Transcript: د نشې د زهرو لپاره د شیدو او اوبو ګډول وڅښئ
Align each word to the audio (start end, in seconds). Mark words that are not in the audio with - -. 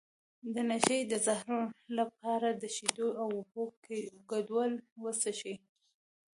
د 0.53 0.55
نشې 0.69 0.99
د 1.11 1.13
زهرو 1.25 1.61
لپاره 1.97 2.49
د 2.61 2.63
شیدو 2.75 3.07
او 3.21 3.27
اوبو 3.37 3.63
ګډول 4.31 4.71
وڅښئ 5.03 5.55